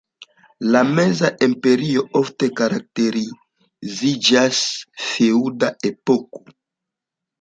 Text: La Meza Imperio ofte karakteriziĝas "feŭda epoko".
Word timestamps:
La 0.75 0.79
Meza 0.99 1.29
Imperio 1.47 2.03
ofte 2.21 2.49
karakteriziĝas 2.61 4.63
"feŭda 5.11 5.71
epoko". 5.95 6.43